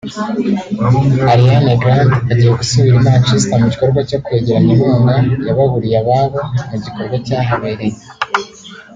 [1.31, 5.15] Ariana Grande agiye gusubira i Manchester mugikorwa cyo kwegeranya inkunga
[5.47, 7.97] yababuriye ababo mu gitero cyahabereye